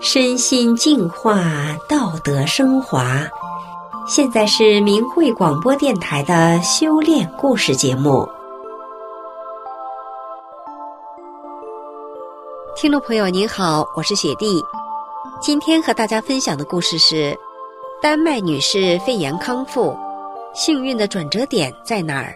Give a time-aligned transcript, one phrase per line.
[0.00, 1.42] 身心净化，
[1.88, 3.26] 道德升华。
[4.06, 8.26] 现在是明慧广播电台的修炼故事节目。
[12.76, 14.62] 听众朋友您好，我是雪弟。
[15.40, 17.36] 今天和大家分享的故事是：
[18.00, 19.96] 丹麦女士肺炎康复，
[20.54, 22.32] 幸运的转折点在哪儿？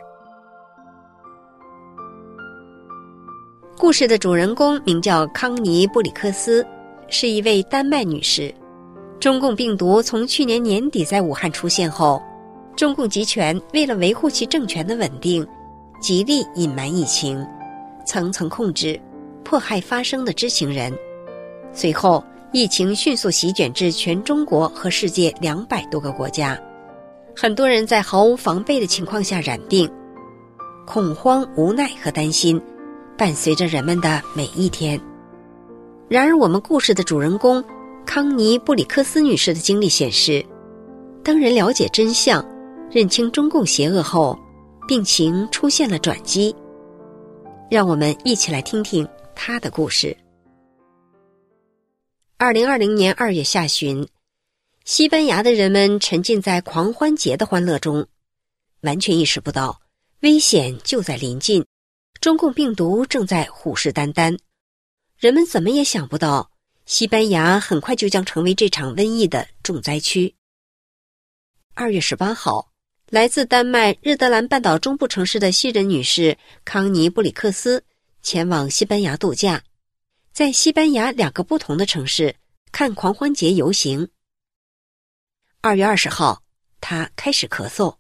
[3.79, 6.67] 故事的主人公名叫康尼布里克斯，
[7.13, 8.53] 是一位丹麦女士。
[9.21, 12.21] 中共病毒从去年年底在武汉出现后，
[12.75, 15.47] 中共集权为了维护其政权的稳定，
[16.01, 17.47] 极力隐瞒疫情，
[18.07, 18.99] 层层控制，
[19.45, 20.93] 迫害发生的知情人。
[21.73, 26.59] 随后，疫情迅速席卷至全中国和世界两百多个国家，
[27.37, 29.89] 很多人在毫无防备的情况下染病，
[30.87, 32.61] 恐慌、无奈和担心。
[33.19, 34.99] 伴随着人们的每一天。
[36.13, 37.65] 然而，我们故事的主人公
[38.05, 40.45] 康妮布里克斯女士的经历显示，
[41.25, 42.47] 当人了解真相、
[42.91, 44.39] 认清中共邪恶后，
[44.87, 46.55] 病情出现了转机。
[47.71, 50.15] 让我们一起来听听她的故事。
[52.37, 54.07] 二零二零年二月下旬，
[54.85, 58.07] 西班牙的人们沉浸在狂欢节的欢乐中，
[58.83, 59.81] 完全意识不到
[60.21, 61.65] 危险就在临近。
[62.21, 64.39] 中共病毒正在虎视眈眈，
[65.23, 66.51] 人们怎么也想不到，
[66.85, 70.35] 西班牙很快就将成为这场瘟疫的重灾区。
[71.75, 72.73] 二月十八号，
[73.09, 77.85] 来自丹麦日德兰半岛中部城市的西人女士康尼布里克斯
[78.21, 79.63] 前往西班牙度假，
[80.33, 82.35] 在西班牙两个不同的城市
[82.73, 84.09] 看狂欢节游行。
[85.61, 86.43] 二月二十号，
[86.81, 87.97] 她开始咳嗽；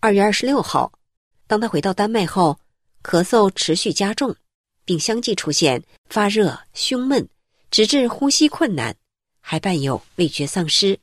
[0.00, 0.92] 二月二十六号，
[1.46, 2.60] 当她回到丹麦后。
[3.02, 4.36] 咳嗽持续加重，
[4.90, 7.28] 并相继出现发热、胸闷，
[7.70, 8.92] 直至呼吸困难，
[9.40, 10.98] 还伴有味觉丧失。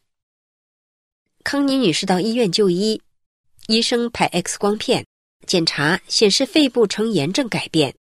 [1.42, 3.02] 康妮女士到医院就医，
[3.68, 5.06] 医生拍 X 光片
[5.46, 7.96] 检查显示肺部呈炎症改变，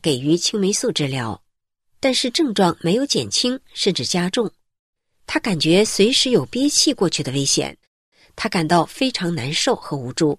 [0.00, 1.42] 给予青霉素治疗，
[1.98, 4.48] 但是症状没有减轻，甚至加重。
[5.26, 7.76] 她感觉随时有憋气过去的危险，
[8.36, 10.38] 她感到非常难受和无助。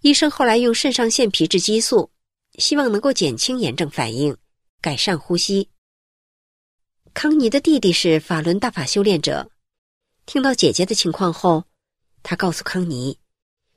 [0.00, 2.10] 医生后来用肾上腺皮质激素。
[2.58, 4.36] 希望能够减轻炎症反应，
[4.80, 5.70] 改善呼吸。
[7.14, 9.50] 康妮的弟弟是法轮大法修炼者，
[10.26, 11.64] 听到姐姐的情况后，
[12.22, 13.18] 他告诉康妮，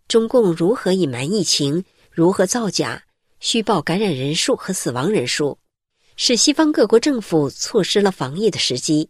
[0.08, 3.04] 中共如何隐瞒疫情，如何造假、
[3.40, 5.60] 虚报感染人数和死亡人数，
[6.18, 9.10] 使西方各国政府错失了防疫的时机，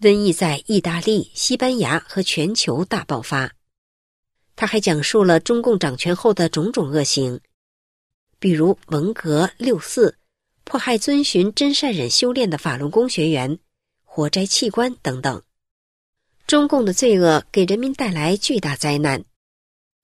[0.00, 3.52] 瘟疫在意大利、西班牙和全球大爆发。
[4.54, 7.40] 他还讲述了中共掌权后的种种恶行。
[8.42, 10.18] 比如文革六四，
[10.64, 13.56] 迫害遵循真善忍修炼的法轮功学员，
[14.02, 15.40] 活摘器官等等。
[16.48, 19.24] 中共的罪恶给人民带来巨大灾难。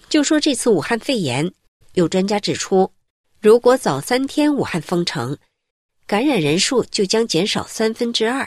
[0.08, 1.52] 就说这次武汉肺炎，
[1.94, 2.92] 有专家指出，
[3.40, 5.36] 如果早三天武汉封城，
[6.06, 8.46] 感染人数就将减少三分之二；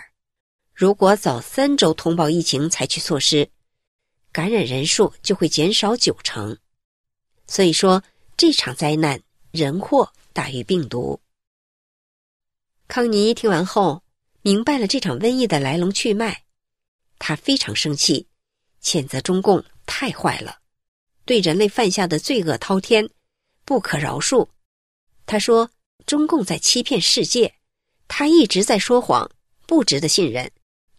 [0.74, 3.50] 如果早三周通报疫情，采取措施，
[4.32, 6.58] 感染人数就会减少九成。
[7.46, 8.02] 所以说，
[8.38, 9.20] 这场灾难。
[9.52, 11.20] 人祸大于病毒。
[12.88, 14.02] 康妮听完后，
[14.42, 16.44] 明白了这场瘟疫的来龙去脉，
[17.20, 18.26] 他非常生气，
[18.82, 20.60] 谴责中共太坏了，
[21.26, 23.10] 对人类犯下的罪恶滔天，
[23.66, 24.48] 不可饶恕。
[25.26, 25.70] 他说
[26.08, 27.54] ：“中共在欺骗世界，
[28.08, 29.30] 他一直在说谎，
[29.68, 30.50] 不值得信任。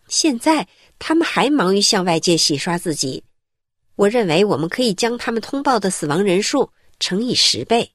[0.08, 3.24] 现在他们还忙于向外界洗刷自己。
[3.96, 6.70] 我认为我们可以将他们通报的死亡人数
[7.00, 7.90] 乘以十倍。”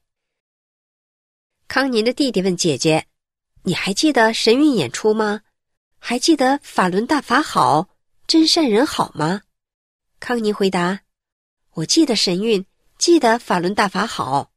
[1.68, 3.04] 康妮的弟弟问姐姐
[3.62, 5.42] ：“你还记得神韵演出吗？
[5.98, 7.90] 还记得法轮大法好，
[8.26, 9.42] 真善人好吗？”
[10.18, 11.00] 康妮回答
[11.74, 12.64] ：“我记得神韵，
[12.96, 14.50] 记得法轮大法好。”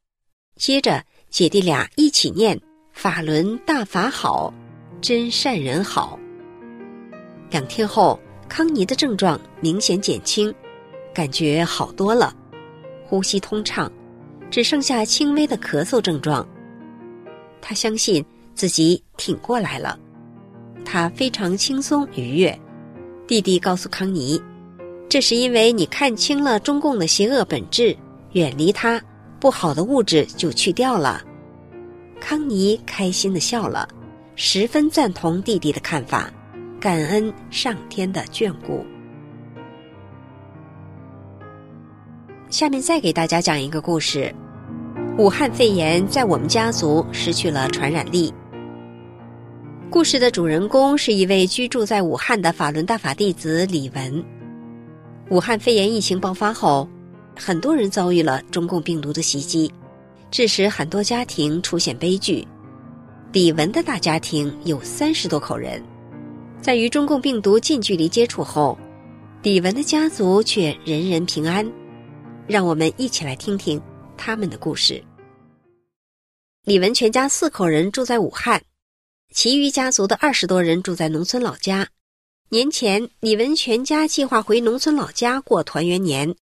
[0.55, 2.61] 接着，姐弟俩一起念
[2.93, 4.53] ：“法轮大法好，
[5.01, 6.17] 真善人好。”
[7.51, 10.53] 两天后，康妮的症状明显减轻，
[11.13, 12.33] 感觉好多了，
[13.05, 13.91] 呼吸通畅，
[14.49, 16.47] 只剩下轻微的咳嗽症状。
[17.61, 18.25] 他相信
[18.55, 19.97] 自己挺过来了，
[20.83, 22.59] 他非常轻松愉悦。
[23.27, 24.41] 弟弟告诉康妮
[25.07, 27.95] ：“这是因为你看清了中共的邪恶本质，
[28.33, 29.01] 远离它，
[29.39, 31.23] 不好的物质就去掉了。”
[32.19, 33.87] 康妮开心的笑了，
[34.35, 36.31] 十分赞同弟弟的看法，
[36.79, 38.85] 感恩上天的眷顾。
[42.49, 44.33] 下面再给大家讲一个故事。
[45.17, 48.33] 武汉肺炎在我们家族失去了传染力。
[49.89, 54.23] 故事的主人公是一位居住在武汉的法轮大法弟子李文。
[55.29, 56.87] 武汉肺炎疫情爆发后，
[57.37, 59.71] 很多人遭遇了中共病毒的袭击，
[60.31, 62.47] 致使很多家庭出现悲剧。
[63.33, 65.83] 李文的大家庭有三十多口人，
[66.61, 68.77] 在与中共病毒近距离接触后，
[69.43, 71.69] 李文的家族却人人平安。
[72.47, 73.79] 让我们一起来听听
[74.21, 75.03] 他们的故事。
[76.63, 78.63] 李文全家四口人住在武汉。
[79.33, 81.89] 其余家族的二十多人住在农村老家。
[82.49, 86.35] 年前，李文全家计划回农村老家过团圆年。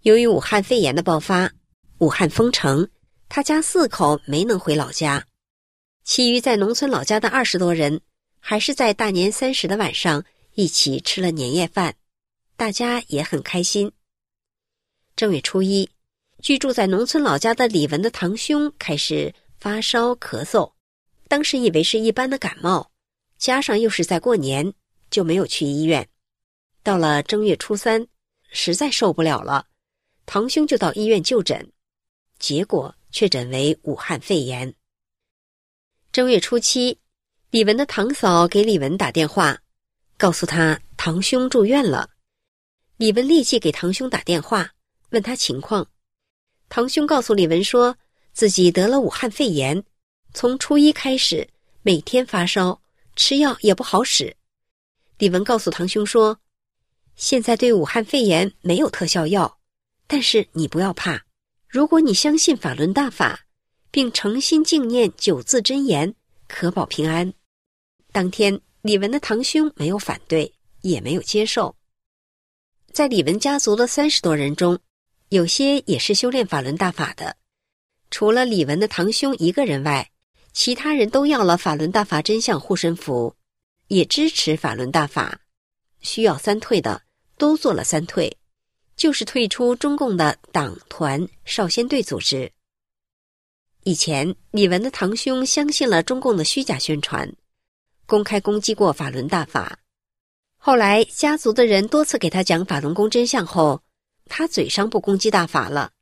[0.00, 1.52] 由于武汉肺炎的爆发，
[1.98, 2.88] 武汉封城，
[3.28, 5.24] 他家四口没能回老家。
[6.02, 8.00] 其余在农村老家的二十多人，
[8.40, 11.94] 还是在大年三十的晚上一起吃了年夜饭，
[12.56, 13.92] 大家也很开心。
[15.14, 15.90] 正月初一，
[16.42, 20.72] 居住在农村老家的李文的堂兄开始发烧咳嗽。
[21.28, 22.90] 当时以为是一般的感冒，
[23.38, 24.74] 加上又是在过年，
[25.08, 26.08] 就没有去医院。
[26.82, 28.08] 到了正月初三，
[28.50, 29.66] 实在受不了了，
[30.26, 31.72] 堂兄就到医院就诊，
[32.40, 34.74] 结果确诊为武汉肺炎。
[36.10, 36.98] 正月初七，
[37.50, 39.62] 李文的堂嫂给李文打电话，
[40.18, 42.10] 告诉他堂兄住院了。
[42.96, 44.72] 李文立即给堂兄打电话，
[45.10, 45.86] 问他情况。
[46.74, 47.94] 堂兄告诉李文说
[48.32, 49.84] 自己得了武汉肺炎。
[50.32, 51.46] 从初一开始，
[51.82, 52.80] 每天发烧，
[53.14, 54.34] 吃药也不好使。
[55.18, 56.38] 李文告诉堂兄说
[57.14, 59.58] ：“现在对武汉肺炎没有特效药，
[60.06, 61.22] 但是你不要怕。
[61.68, 63.40] 如果你相信法轮大法，
[63.90, 66.14] 并诚心敬念九字真言，
[66.48, 67.30] 可保平安。”
[68.12, 71.76] 当天，李文的堂兄没有反对，也没有接受。
[72.94, 74.78] 在李文家族的三十多人中，
[75.32, 77.38] 有些也是修炼法轮大法的，
[78.10, 80.10] 除了李文的堂兄一个人外。
[80.52, 83.34] 其他人都要了法轮大法真相护身符，
[83.88, 85.40] 也支持法轮大法。
[86.02, 87.00] 需要三退的
[87.38, 88.36] 都做了三退，
[88.94, 92.52] 就是退出中共的党团少先队组织。
[93.84, 97.32] 以前李文的堂兄相信了中共的虚假宣传，
[98.04, 99.78] 公开攻击过法轮大法。
[100.58, 103.80] 后来家族的人多次给他讲法轮功真相后，
[104.34, 105.92] 他嘴上不攻击大法了，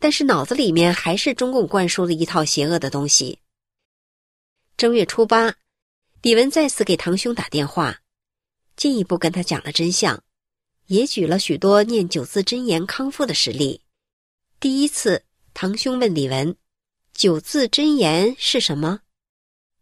[0.00, 3.38] 但是脑子里面还是中共灌输的一套邪恶的东西。
[4.76, 5.54] 正月初八，
[6.20, 8.00] 李文再次给堂兄打电话，
[8.74, 10.24] 进一步跟他讲了真相，
[10.86, 13.82] 也举了许多念九字真言康复的实例。
[14.58, 15.22] 第一次，
[15.54, 16.56] 堂兄问李文
[17.14, 19.02] ：“九字真言是什么？”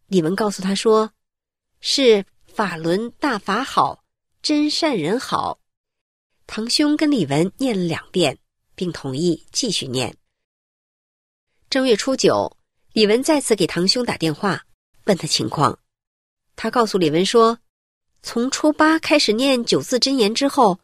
[0.07, 1.13] 李文告诉他说
[1.81, 4.05] ：“是法轮大法好，
[4.43, 5.61] 真善人好。”
[6.47, 8.39] 堂兄跟李文念了两遍，
[8.75, 10.17] 并同意继续念。
[11.69, 12.57] 正月初九，
[12.93, 14.65] 李文再次给堂兄打电话。
[15.05, 15.79] 问他情况，
[16.55, 17.59] 他告诉李文说
[18.23, 20.79] ：“从初八开始念九字真言之后，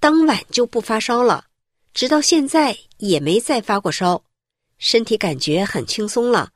[0.00, 1.46] 当晚就不发烧了，
[1.94, 4.22] 直到现在也没再发过烧，
[4.78, 6.52] 身体感觉很轻松了。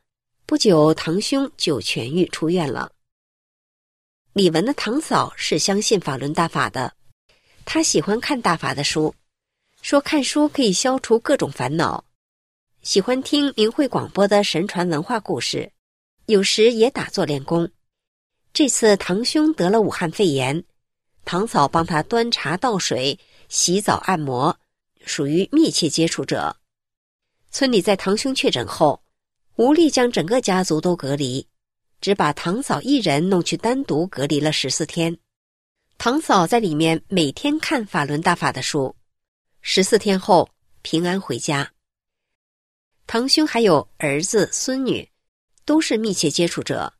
[0.47, 2.93] 不久，堂兄就痊愈出院了。”
[4.35, 6.95] 李文的堂嫂是相信法轮大法的，
[7.65, 9.15] 他喜欢看大法的书，
[9.81, 12.05] 说看书可以消除各种烦恼，
[12.83, 15.73] 喜欢听明慧广播的神传文化故事。
[16.27, 17.69] 有时也打坐练功。
[18.53, 20.63] 这次堂兄得了武汉肺炎，
[21.25, 24.57] 堂嫂帮他端茶倒水、洗澡按摩，
[25.05, 26.57] 属于密切接触者。
[27.51, 29.03] 村里在堂兄确诊后，
[29.57, 31.47] 无力将整个家族都隔离，
[32.01, 35.19] 只把堂嫂一人弄去单独隔离了十四天。
[36.05, 38.97] 堂嫂在里面每天看法轮大法的书，
[39.61, 40.51] 十四天后
[40.83, 41.71] 平安回家。
[43.07, 45.09] 堂兄还有儿子孙女。
[45.65, 46.93] 都是密切接触者，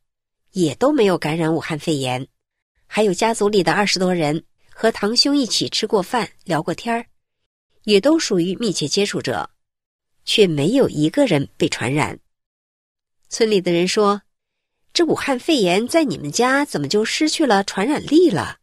[0.53, 2.25] 也都没有感染武汉肺炎。
[2.87, 7.05] 还有家族里的二十多人和堂兄一起吃过饭、聊过天儿，
[7.83, 9.51] 也都属于密切接触者，
[10.25, 12.21] 却没有一个人被传染。
[13.29, 14.23] 村里的人说
[14.95, 18.59] ：“这武汉肺炎在你们家怎么就失去了传染力了？”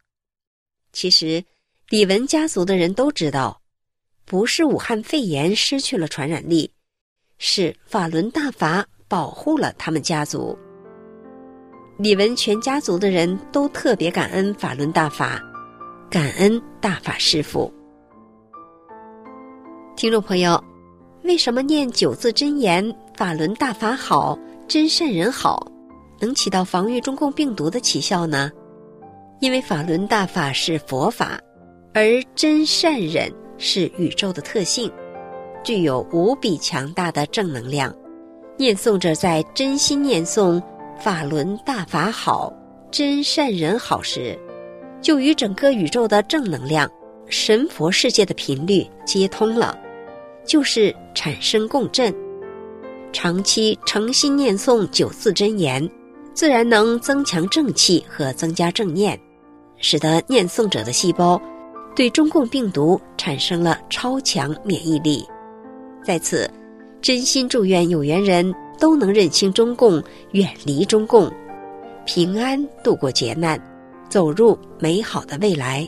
[0.92, 1.44] 其实，
[1.90, 3.62] 李文家族的人都知道，
[4.26, 6.72] 不是武汉肺炎失去了传染力，
[7.38, 8.86] 是法轮大法。
[9.10, 10.56] 保护了他们家族。
[11.98, 15.42] 李文全家族的人都特别感恩法轮大法，
[16.12, 17.74] 感恩大法师父。
[19.96, 20.64] 听众朋友，
[21.24, 22.86] 为什么念九字真言
[23.18, 25.66] “法轮大法好，真善人好”，
[26.22, 28.52] 能起到防御中共病毒的奇效呢？
[29.40, 31.40] 因为法轮大法是佛法，
[31.94, 34.92] 而真善忍是宇宙的特性，
[35.64, 37.96] 具有无比强大的正能量。
[38.58, 40.62] 念诵者在真心念诵
[41.00, 42.54] “法轮大法好，
[42.92, 44.38] 真善忍好时，
[45.02, 46.90] 就与整个宇宙的正能量、
[47.28, 49.80] 神佛世界的频率接通了，
[50.46, 52.14] 就是产生共振。
[53.14, 55.90] 长期诚心念诵九字真言，
[56.34, 59.18] 自然能增强正气和增加正念，
[59.80, 61.42] 使得念诵者的细胞
[61.96, 65.26] 对中共病毒产生了超强免疫力。
[66.04, 66.50] 在此，
[67.02, 71.32] 真心祝愿有缘人都能认清中共，远离中共，
[72.06, 73.60] 平安度过劫难，
[74.10, 75.88] 走入美好的未来。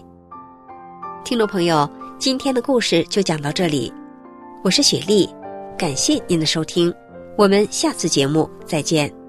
[1.24, 3.92] 听众朋友，今天的故事就讲到这里，
[4.64, 5.30] 我是雪莉，
[5.78, 6.94] 感谢您的收听。
[7.38, 9.21] 我们下次节目再见。